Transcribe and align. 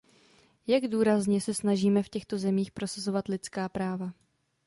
Jak 0.67 0.83
důrazně 0.83 1.41
se 1.41 1.53
snažíme 1.53 2.03
v 2.03 2.09
těchto 2.09 2.37
zemích 2.37 2.71
prosazovat 2.71 3.27
lidská 3.27 3.69
práva? 3.69 4.11